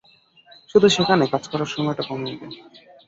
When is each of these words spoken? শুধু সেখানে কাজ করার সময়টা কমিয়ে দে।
শুধু 0.71 0.87
সেখানে 0.89 1.23
কাজ 1.33 1.43
করার 1.51 1.69
সময়টা 1.73 2.03
কমিয়ে 2.09 2.35
দে। 2.39 2.47